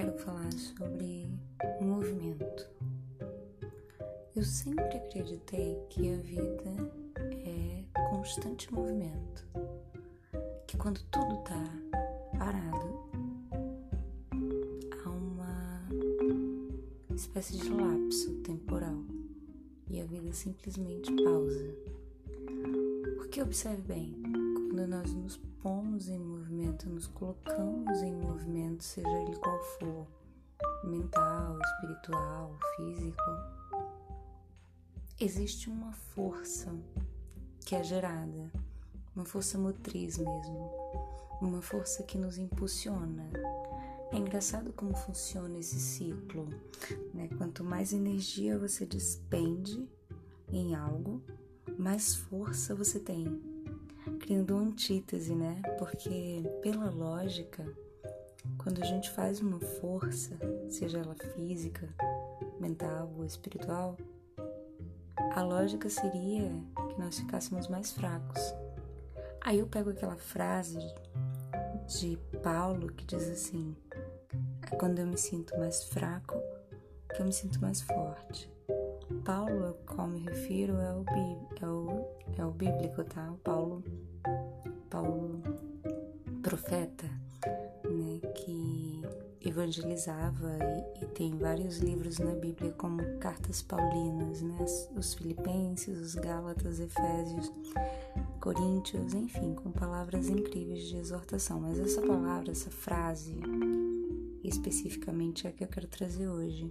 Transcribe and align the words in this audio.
quero 0.00 0.16
falar 0.16 0.50
sobre 0.54 1.28
movimento. 1.78 2.66
Eu 4.34 4.42
sempre 4.42 4.96
acreditei 4.96 5.76
que 5.90 6.10
a 6.10 6.16
vida 6.16 6.90
é 7.44 7.84
constante 8.08 8.72
movimento, 8.72 9.46
que 10.66 10.78
quando 10.78 11.02
tudo 11.10 11.36
tá 11.42 11.62
parado, 12.38 13.10
há 15.04 15.10
uma 15.10 15.86
espécie 17.14 17.58
de 17.58 17.68
lapso 17.68 18.32
temporal 18.36 19.04
e 19.90 20.00
a 20.00 20.06
vida 20.06 20.32
simplesmente 20.32 21.12
pausa. 21.22 21.76
Porque 23.18 23.42
observe 23.42 23.82
bem, 23.82 24.14
quando 24.70 24.86
nós 24.86 25.12
nos 25.12 25.36
pomos 25.62 26.08
em 26.08 26.18
movimento, 26.18 26.88
nos 26.88 27.06
colocamos 27.06 28.02
em 28.02 28.14
movimento, 28.14 28.82
seja 28.82 29.08
ele 29.22 29.36
qual 29.36 29.60
for, 29.78 30.06
mental, 30.84 31.58
espiritual, 31.60 32.58
físico, 32.76 33.20
existe 35.20 35.68
uma 35.68 35.92
força 35.92 36.74
que 37.64 37.74
é 37.74 37.84
gerada, 37.84 38.50
uma 39.14 39.24
força 39.24 39.58
motriz 39.58 40.16
mesmo, 40.16 40.70
uma 41.42 41.60
força 41.60 42.02
que 42.02 42.16
nos 42.16 42.38
impulsiona. 42.38 43.28
É 44.12 44.16
engraçado 44.16 44.72
como 44.72 44.96
funciona 44.96 45.58
esse 45.58 45.78
ciclo, 45.78 46.48
né? 47.14 47.28
Quanto 47.38 47.62
mais 47.62 47.92
energia 47.92 48.58
você 48.58 48.84
despende 48.84 49.88
em 50.48 50.74
algo, 50.74 51.22
mais 51.78 52.14
força 52.14 52.74
você 52.74 52.98
tem 52.98 53.59
criando 54.18 54.54
uma 54.54 54.62
antítese, 54.62 55.34
né? 55.34 55.60
Porque, 55.78 56.42
pela 56.62 56.90
lógica, 56.90 57.64
quando 58.58 58.82
a 58.82 58.84
gente 58.86 59.10
faz 59.10 59.40
uma 59.40 59.60
força, 59.60 60.36
seja 60.68 60.98
ela 60.98 61.14
física, 61.34 61.88
mental 62.58 63.12
ou 63.16 63.24
espiritual, 63.24 63.96
a 65.34 65.42
lógica 65.42 65.88
seria 65.88 66.50
que 66.88 66.98
nós 66.98 67.18
ficássemos 67.18 67.68
mais 67.68 67.92
fracos. 67.92 68.40
Aí 69.40 69.58
eu 69.58 69.66
pego 69.66 69.90
aquela 69.90 70.16
frase 70.16 70.78
de 71.98 72.18
Paulo 72.42 72.92
que 72.92 73.04
diz 73.04 73.28
assim: 73.28 73.76
é 74.70 74.76
quando 74.76 74.98
eu 74.98 75.06
me 75.06 75.16
sinto 75.16 75.58
mais 75.58 75.84
fraco 75.84 76.40
que 77.14 77.20
eu 77.20 77.26
me 77.26 77.32
sinto 77.32 77.60
mais 77.60 77.80
forte. 77.80 78.50
Paulo, 79.30 79.66
ao 79.66 79.74
qual 79.94 80.08
me 80.08 80.18
refiro, 80.18 80.74
é 80.74 80.92
o, 80.92 81.04
é 81.62 81.66
o, 81.68 82.08
é 82.36 82.44
o 82.44 82.50
bíblico, 82.50 83.04
tá? 83.04 83.30
O 83.30 83.36
Paulo 83.36 83.84
Paulo, 84.90 85.40
profeta, 86.42 87.06
né, 87.84 88.20
que 88.34 89.00
evangelizava 89.40 90.58
e, 90.98 91.04
e, 91.04 91.06
tem 91.06 91.38
vários 91.38 91.78
livros 91.78 92.18
na 92.18 92.32
Bíblia 92.32 92.72
como 92.72 93.00
cartas 93.20 93.62
paulinas, 93.62 94.42
né, 94.42 94.58
os 94.96 95.14
Filipenses, 95.14 95.96
os 95.96 96.14
Gálatas, 96.16 96.80
Efésios, 96.80 97.52
Coríntios, 98.40 99.14
enfim, 99.14 99.54
com 99.54 99.70
palavras 99.70 100.28
incríveis 100.28 100.88
de 100.88 100.96
exortação. 100.96 101.60
Mas 101.60 101.78
essa 101.78 102.02
palavra, 102.02 102.50
essa 102.50 102.70
frase, 102.70 103.38
especificamente 104.42 105.46
é 105.46 105.50
a 105.50 105.52
que 105.52 105.62
eu 105.62 105.68
quero 105.68 105.86
trazer 105.86 106.26
hoje. 106.26 106.68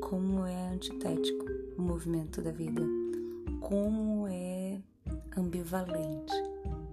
Como 0.00 0.44
é 0.44 0.68
antitético 0.68 1.46
o 1.78 1.82
movimento 1.82 2.42
da 2.42 2.50
vida, 2.50 2.82
como 3.60 4.26
é 4.28 4.80
ambivalente 5.36 6.50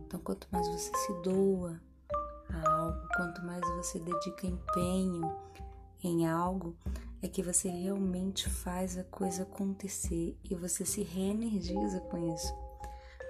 então, 0.08 0.22
quanto 0.22 0.48
mais 0.50 0.66
você 0.70 0.90
se 0.96 1.14
doa 1.22 1.82
a 2.50 2.70
algo, 2.70 3.08
quanto 3.17 3.46
mais 3.46 3.62
você 3.76 4.00
dedica 4.00 4.48
empenho 4.48 5.36
em 6.02 6.26
algo, 6.26 6.78
é 7.22 7.28
que 7.28 7.44
você 7.44 7.67
realmente 7.67 8.50
faz 8.50 8.98
a 8.98 9.04
coisa 9.04 9.44
acontecer 9.44 10.38
e 10.50 10.56
você 10.56 10.86
se 10.86 11.04
reenergiza 11.04 12.00
com 12.00 12.34
isso. 12.34 12.54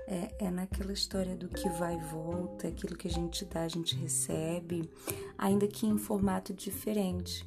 É, 0.08 0.46
é 0.46 0.52
naquela 0.52 0.94
história 0.94 1.36
do 1.36 1.50
que 1.50 1.68
vai 1.68 1.96
e 1.96 2.04
volta, 2.04 2.68
aquilo 2.68 2.96
que 2.96 3.08
a 3.08 3.12
gente 3.12 3.44
dá, 3.44 3.64
a 3.64 3.68
gente 3.68 3.96
recebe, 3.96 4.88
ainda 5.36 5.68
que 5.68 5.88
em 5.88 5.98
formato 5.98 6.54
diferente. 6.54 7.44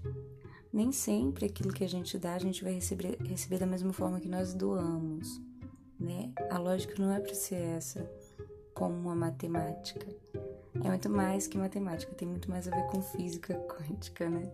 Nem 0.73 0.93
sempre 0.93 1.47
aquilo 1.47 1.73
que 1.73 1.83
a 1.83 1.89
gente 1.89 2.17
dá, 2.19 2.35
a 2.35 2.39
gente 2.39 2.63
vai 2.63 2.73
receber, 2.73 3.19
receber 3.23 3.59
da 3.59 3.67
mesma 3.67 3.93
forma 3.93 4.21
que 4.21 4.29
nós 4.29 4.55
doamos, 4.55 5.41
né? 5.99 6.33
A 6.51 6.59
lógica 6.59 6.95
não 6.99 7.13
é 7.13 7.21
para 7.21 7.35
ser 7.35 7.57
essa 7.57 8.09
como 8.73 9.11
a 9.11 9.15
matemática. 9.15 10.07
É 10.83 10.89
muito 10.89 11.11
mais 11.11 11.47
que 11.47 11.59
matemática, 11.59 12.15
tem 12.15 12.29
muito 12.29 12.49
mais 12.49 12.69
a 12.69 12.71
ver 12.71 12.87
com 12.87 13.03
física 13.03 13.55
quântica, 13.69 14.29
né? 14.29 14.51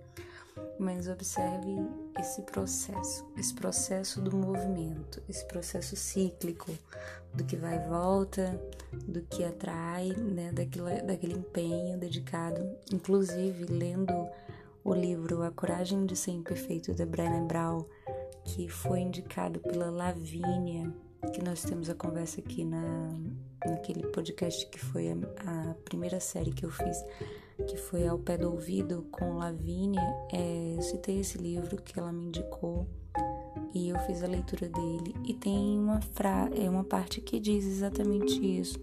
Mas 0.78 1.06
observe 1.06 1.76
esse 2.18 2.42
processo, 2.42 3.24
esse 3.36 3.54
processo 3.54 4.20
do 4.20 4.34
movimento, 4.34 5.22
esse 5.28 5.46
processo 5.46 5.94
cíclico, 5.94 6.72
do 7.34 7.44
que 7.44 7.56
vai 7.56 7.76
e 7.76 7.88
volta, 7.88 8.58
do 9.06 9.20
que 9.22 9.44
atrai, 9.44 10.08
né? 10.16 10.50
daquele, 10.52 11.02
daquele 11.02 11.34
empenho 11.34 11.98
dedicado. 11.98 12.66
Inclusive, 12.90 13.66
lendo 13.66 14.12
o 14.86 14.94
livro 14.94 15.42
A 15.42 15.50
Coragem 15.50 16.06
de 16.06 16.14
Ser 16.14 16.30
Imperfeito, 16.30 16.94
da 16.94 17.04
Brené 17.04 17.40
Brown, 17.40 17.84
que 18.44 18.68
foi 18.68 19.00
indicado 19.00 19.58
pela 19.58 19.90
Lavínia, 19.90 20.94
que 21.34 21.42
nós 21.42 21.64
temos 21.64 21.90
a 21.90 21.94
conversa 21.94 22.40
aqui 22.40 22.64
na, 22.64 23.12
naquele 23.68 24.06
podcast 24.06 24.64
que 24.68 24.78
foi 24.78 25.10
a, 25.10 25.16
a 25.44 25.74
primeira 25.84 26.20
série 26.20 26.52
que 26.52 26.64
eu 26.64 26.70
fiz, 26.70 27.04
que 27.66 27.76
foi 27.76 28.06
Ao 28.06 28.16
Pé 28.16 28.38
do 28.38 28.48
Ouvido 28.48 29.04
com 29.10 29.38
Lavínia. 29.38 30.06
É, 30.32 30.74
eu 30.76 30.82
citei 30.82 31.18
esse 31.18 31.36
livro 31.36 31.82
que 31.82 31.98
ela 31.98 32.12
me 32.12 32.26
indicou 32.26 32.86
e 33.74 33.88
eu 33.88 33.98
fiz 34.06 34.22
a 34.22 34.28
leitura 34.28 34.68
dele. 34.68 35.16
E 35.26 35.34
tem 35.34 35.80
uma, 35.80 36.00
fra 36.00 36.48
é 36.54 36.70
uma 36.70 36.84
parte 36.84 37.20
que 37.20 37.40
diz 37.40 37.66
exatamente 37.66 38.38
isso, 38.40 38.78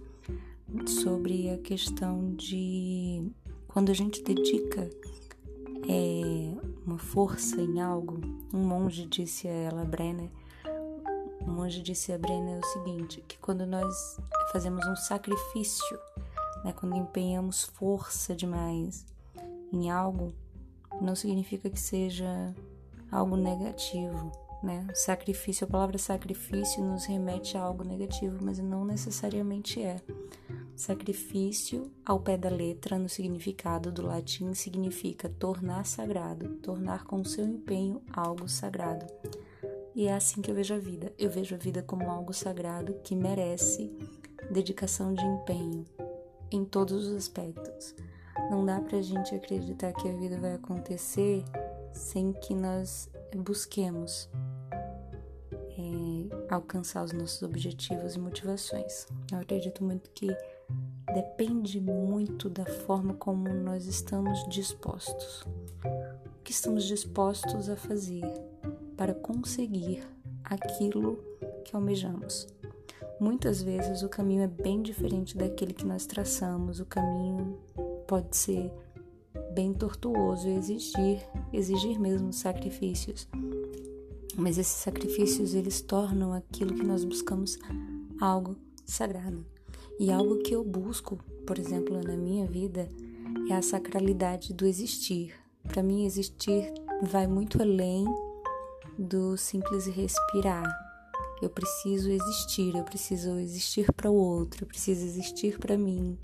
sobre 0.86 1.50
a 1.50 1.58
questão 1.60 2.36
de 2.36 3.32
quando 3.70 3.90
a 3.90 3.94
gente 3.96 4.22
dedica 4.22 4.90
é, 5.88 6.56
uma 6.86 6.98
força 6.98 7.62
em 7.62 7.82
algo. 7.82 8.20
Um 8.54 8.66
monge 8.66 9.06
disse 9.06 9.48
a 9.48 9.52
ela, 9.52 9.86
Brenner, 9.86 10.30
o 11.46 11.50
monge 11.50 11.82
disse 11.82 12.12
a 12.12 12.18
Brenner 12.18 12.60
o 12.60 12.66
seguinte, 12.66 13.24
que 13.28 13.38
quando 13.38 13.66
nós 13.66 14.18
fazemos 14.52 14.86
um 14.88 14.96
sacrifício, 14.96 16.00
né, 16.64 16.74
quando 16.74 16.96
empenhamos 16.96 17.64
força 17.64 18.36
demais 18.36 19.06
em 19.72 19.90
algo, 19.90 20.34
não 21.02 21.16
significa 21.16 21.70
que 21.70 21.80
seja 21.80 22.54
algo 23.12 23.36
negativo, 23.36 24.32
né? 24.62 24.88
Sacrifício, 24.94 25.66
a 25.66 25.70
palavra 25.70 25.98
sacrifício 25.98 26.84
nos 26.84 27.06
remete 27.06 27.58
a 27.58 27.62
algo 27.62 27.84
negativo, 27.84 28.38
mas 28.42 28.60
não 28.60 28.86
necessariamente 28.86 29.82
é. 29.82 29.98
Sacrifício, 30.76 31.92
ao 32.04 32.20
pé 32.20 32.36
da 32.36 32.50
letra, 32.50 32.98
no 32.98 33.08
significado 33.08 33.92
do 33.92 34.02
latim, 34.02 34.54
significa 34.54 35.30
tornar 35.30 35.86
sagrado, 35.86 36.56
tornar 36.56 37.06
com 37.06 37.24
seu 37.24 37.46
empenho 37.46 38.02
algo 38.12 38.50
sagrado. 38.50 39.06
E 39.96 40.08
é 40.08 40.14
assim 40.14 40.42
que 40.42 40.50
eu 40.50 40.56
vejo 40.56 40.74
a 40.74 40.80
vida. 40.80 41.14
Eu 41.18 41.30
vejo 41.30 41.54
a 41.54 41.58
vida 41.58 41.84
como 41.84 42.10
algo 42.10 42.34
sagrado 42.34 42.96
que 43.04 43.16
merece 43.16 43.92
dedicação 44.52 45.14
de 45.14 45.24
empenho 45.24 45.86
em 46.52 46.66
todos 46.66 47.08
os 47.08 47.16
aspectos. 47.16 47.96
Não 48.50 48.66
dá 48.66 48.82
pra 48.82 49.02
gente 49.02 49.36
acreditar 49.36 49.94
que 49.94 50.10
a 50.10 50.14
vida 50.14 50.40
vai 50.40 50.56
acontecer 50.56 51.44
sem 51.92 52.34
que 52.34 52.56
nós 52.56 53.10
busquemos 53.36 54.28
é, 55.78 56.54
alcançar 56.54 57.04
os 57.04 57.12
nossos 57.12 57.44
objetivos 57.44 58.16
e 58.16 58.20
motivações. 58.20 59.06
Eu 59.32 59.40
acredito 59.40 59.84
muito 59.84 60.10
que 60.12 60.36
depende 61.14 61.80
muito 61.80 62.50
da 62.50 62.66
forma 62.66 63.14
como 63.14 63.48
nós 63.50 63.86
estamos 63.86 64.48
dispostos. 64.50 65.46
O 66.26 66.44
que 66.44 66.52
estamos 66.52 66.86
dispostos 66.86 67.70
a 67.70 67.76
fazer 67.76 68.26
para 68.98 69.14
conseguir 69.14 70.04
aquilo 70.44 71.18
que 71.64 71.76
almejamos. 71.76 72.48
Muitas 73.20 73.62
vezes 73.62 74.02
o 74.04 74.10
caminho 74.10 74.44
é 74.44 74.48
bem 74.48 74.82
diferente 74.82 75.38
daquele 75.38 75.74
que 75.74 75.86
nós 75.86 76.06
traçamos, 76.06 76.80
o 76.80 76.86
caminho 76.86 77.58
pode 78.08 78.36
ser 78.36 78.72
bem 79.54 79.74
tortuoso 79.74 80.48
e 80.48 80.56
exigir, 80.56 81.22
exigir 81.54 82.00
mesmo 82.00 82.34
sacrifícios. 82.34 83.28
Mas 84.36 84.58
esses 84.58 84.74
sacrifícios 84.74 85.54
eles 85.54 85.82
tornam 85.82 86.34
aquilo 86.34 86.74
que 86.74 86.84
nós 86.84 87.06
buscamos 87.06 87.58
algo 88.20 88.58
sagrado. 88.86 89.53
E 90.00 90.12
algo 90.12 90.40
que 90.40 90.56
eu 90.56 90.64
busco, 90.64 91.20
por 91.46 91.60
exemplo, 91.60 92.02
na 92.02 92.16
minha 92.16 92.46
vida, 92.46 92.90
é 93.50 93.54
a 93.54 93.62
sacralidade 93.62 94.54
do 94.54 94.66
existir. 94.66 95.34
Para 95.68 95.84
mim, 95.84 96.06
existir 96.06 96.74
vai 97.02 97.28
muito 97.28 97.62
além 97.62 98.06
do 98.98 99.38
simples 99.38 99.86
respirar. 99.88 100.64
Eu 101.42 101.50
preciso 101.50 102.10
existir, 102.10 102.76
eu 102.76 102.84
preciso 102.84 103.38
existir 103.38 103.92
para 103.94 104.10
o 104.10 104.16
outro, 104.16 104.64
eu 104.64 104.68
preciso 104.68 105.06
existir 105.06 105.60
para 105.60 105.78
mim, 105.78 106.18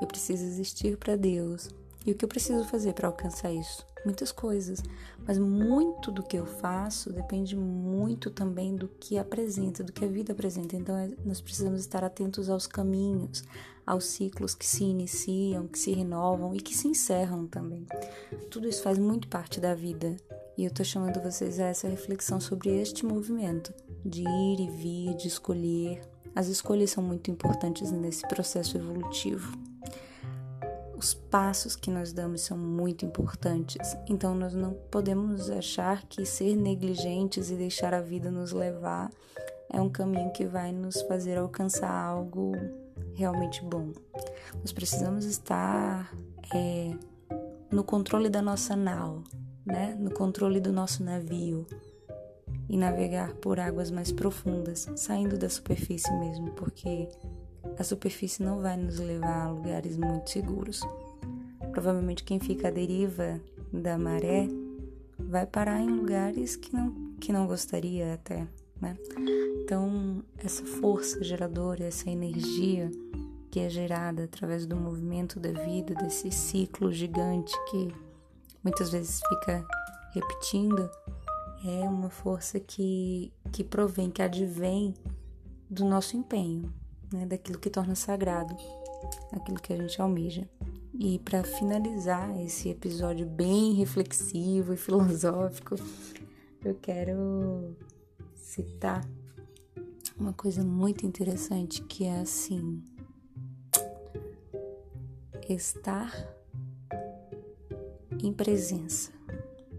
eu 0.00 0.06
preciso 0.06 0.44
existir 0.44 0.96
para 0.96 1.16
Deus. 1.16 1.70
E 2.04 2.12
o 2.12 2.14
que 2.14 2.24
eu 2.24 2.28
preciso 2.28 2.64
fazer 2.64 2.92
para 2.92 3.08
alcançar 3.08 3.52
isso? 3.52 3.86
Muitas 4.08 4.32
coisas, 4.32 4.82
mas 5.26 5.38
muito 5.38 6.10
do 6.10 6.22
que 6.22 6.38
eu 6.38 6.46
faço 6.46 7.12
depende 7.12 7.54
muito 7.54 8.30
também 8.30 8.74
do 8.74 8.88
que 8.88 9.18
apresenta, 9.18 9.84
do 9.84 9.92
que 9.92 10.02
a 10.02 10.08
vida 10.08 10.32
apresenta. 10.32 10.74
Então 10.74 10.96
é, 10.96 11.10
nós 11.26 11.42
precisamos 11.42 11.80
estar 11.80 12.02
atentos 12.02 12.48
aos 12.48 12.66
caminhos, 12.66 13.44
aos 13.86 14.06
ciclos 14.06 14.54
que 14.54 14.66
se 14.66 14.82
iniciam, 14.82 15.68
que 15.68 15.78
se 15.78 15.92
renovam 15.92 16.54
e 16.54 16.60
que 16.60 16.74
se 16.74 16.88
encerram 16.88 17.46
também. 17.46 17.86
Tudo 18.50 18.66
isso 18.66 18.82
faz 18.82 18.98
muito 18.98 19.28
parte 19.28 19.60
da 19.60 19.74
vida. 19.74 20.16
E 20.56 20.64
eu 20.64 20.68
estou 20.68 20.84
chamando 20.84 21.22
vocês 21.22 21.60
a 21.60 21.66
essa 21.66 21.86
reflexão 21.86 22.40
sobre 22.40 22.70
este 22.80 23.04
movimento 23.04 23.72
de 24.04 24.22
ir 24.22 24.60
e 24.60 24.70
vir, 24.70 25.14
de 25.16 25.28
escolher. 25.28 26.00
As 26.34 26.48
escolhas 26.48 26.90
são 26.90 27.04
muito 27.04 27.30
importantes 27.30 27.92
nesse 27.92 28.26
processo 28.26 28.76
evolutivo 28.78 29.67
os 30.98 31.14
passos 31.14 31.76
que 31.76 31.90
nós 31.90 32.12
damos 32.12 32.40
são 32.40 32.58
muito 32.58 33.04
importantes. 33.06 33.96
Então 34.08 34.34
nós 34.34 34.52
não 34.52 34.74
podemos 34.90 35.48
achar 35.48 36.02
que 36.02 36.26
ser 36.26 36.56
negligentes 36.56 37.50
e 37.50 37.54
deixar 37.54 37.94
a 37.94 38.00
vida 38.00 38.30
nos 38.30 38.52
levar 38.52 39.10
é 39.70 39.80
um 39.80 39.88
caminho 39.88 40.32
que 40.32 40.44
vai 40.44 40.72
nos 40.72 41.00
fazer 41.02 41.38
alcançar 41.38 41.90
algo 41.90 42.52
realmente 43.14 43.62
bom. 43.62 43.92
Nós 44.60 44.72
precisamos 44.72 45.24
estar 45.24 46.12
é, 46.54 46.90
no 47.70 47.84
controle 47.84 48.28
da 48.28 48.42
nossa 48.42 48.74
nau, 48.74 49.22
né? 49.64 49.94
no 49.98 50.10
controle 50.10 50.60
do 50.60 50.72
nosso 50.72 51.04
navio 51.04 51.66
e 52.68 52.76
navegar 52.76 53.34
por 53.34 53.60
águas 53.60 53.90
mais 53.90 54.10
profundas, 54.10 54.88
saindo 54.96 55.38
da 55.38 55.48
superfície 55.48 56.12
mesmo, 56.18 56.50
porque 56.52 57.08
a 57.78 57.84
superfície 57.84 58.42
não 58.42 58.60
vai 58.60 58.76
nos 58.76 58.98
levar 58.98 59.46
a 59.46 59.50
lugares 59.50 59.96
muito 59.96 60.30
seguros. 60.30 60.80
Provavelmente 61.72 62.24
quem 62.24 62.38
fica 62.38 62.68
à 62.68 62.70
deriva 62.70 63.40
da 63.72 63.98
maré 63.98 64.48
vai 65.18 65.46
parar 65.46 65.80
em 65.80 65.88
lugares 65.88 66.56
que 66.56 66.72
não, 66.72 67.14
que 67.20 67.32
não 67.32 67.46
gostaria 67.46 68.14
até, 68.14 68.46
né? 68.80 68.96
Então, 69.62 70.22
essa 70.38 70.64
força 70.64 71.22
geradora, 71.22 71.84
essa 71.84 72.08
energia 72.08 72.90
que 73.50 73.60
é 73.60 73.68
gerada 73.68 74.24
através 74.24 74.66
do 74.66 74.76
movimento 74.76 75.40
da 75.40 75.52
vida, 75.52 75.94
desse 75.94 76.30
ciclo 76.30 76.92
gigante 76.92 77.52
que 77.70 77.88
muitas 78.62 78.90
vezes 78.90 79.20
fica 79.28 79.66
repetindo, 80.12 80.88
é 81.64 81.88
uma 81.88 82.10
força 82.10 82.60
que, 82.60 83.32
que 83.52 83.64
provém, 83.64 84.10
que 84.10 84.22
advém 84.22 84.94
do 85.68 85.84
nosso 85.84 86.16
empenho, 86.16 86.72
né, 87.12 87.26
daquilo 87.26 87.58
que 87.58 87.70
torna 87.70 87.94
sagrado, 87.94 88.56
aquilo 89.32 89.60
que 89.60 89.72
a 89.72 89.76
gente 89.76 90.00
almeja. 90.00 90.48
E 90.94 91.18
para 91.20 91.44
finalizar 91.44 92.38
esse 92.40 92.68
episódio 92.68 93.26
bem 93.26 93.74
reflexivo 93.74 94.72
e 94.72 94.76
filosófico, 94.78 95.76
eu 96.64 96.74
quero 96.74 97.76
citar 98.34 99.06
uma 100.18 100.32
coisa 100.32 100.64
muito 100.64 101.06
interessante 101.06 101.82
que 101.82 102.04
é 102.04 102.20
assim: 102.20 102.82
estar 105.48 106.12
em 108.22 108.32
presença. 108.32 109.12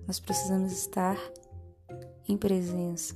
Nós 0.08 0.20
precisamos 0.20 0.72
estar 0.72 1.18
em 2.28 2.38
presença 2.38 3.16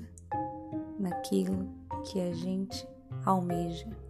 naquilo 0.99 1.73
que 2.03 2.19
a 2.19 2.33
gente 2.33 2.87
almeja 3.25 4.02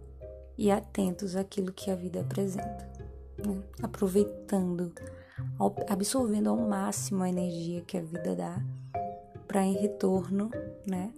e 0.56 0.70
atentos 0.70 1.36
àquilo 1.36 1.72
que 1.72 1.90
a 1.90 1.94
vida 1.94 2.20
apresenta, 2.20 2.90
né? 3.44 3.62
aproveitando, 3.82 4.92
absorvendo 5.88 6.50
ao 6.50 6.56
máximo 6.56 7.22
a 7.22 7.28
energia 7.28 7.82
que 7.82 7.96
a 7.96 8.02
vida 8.02 8.34
dá 8.34 8.62
para 9.46 9.64
em 9.64 9.74
retorno, 9.74 10.50
né, 10.86 11.12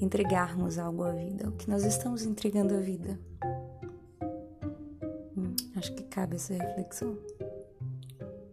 entregarmos 0.00 0.78
algo 0.78 1.02
à 1.04 1.12
vida, 1.12 1.48
o 1.48 1.52
que 1.52 1.68
nós 1.68 1.84
estamos 1.84 2.24
entregando 2.24 2.74
à 2.74 2.80
vida. 2.80 3.18
Hum, 5.36 5.54
acho 5.74 5.92
que 5.94 6.04
cabe 6.04 6.36
essa 6.36 6.54
reflexão, 6.54 7.16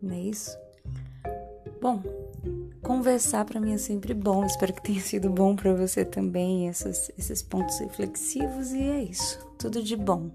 não 0.01 0.15
é 0.15 0.19
isso? 0.19 0.57
Bom, 1.81 2.01
Conversar 2.83 3.45
para 3.45 3.61
mim 3.61 3.73
é 3.73 3.77
sempre 3.77 4.13
bom, 4.13 4.45
espero 4.45 4.73
que 4.73 4.83
tenha 4.83 4.99
sido 4.99 5.29
bom 5.29 5.55
para 5.55 5.73
você 5.73 6.03
também, 6.03 6.67
essas, 6.67 7.09
esses 7.17 7.41
pontos 7.41 7.79
reflexivos, 7.79 8.73
e 8.73 8.81
é 8.83 9.03
isso. 9.03 9.39
Tudo 9.63 9.81
de 9.81 9.95
bom. 9.95 10.29